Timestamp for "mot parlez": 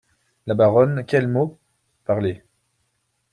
1.27-2.41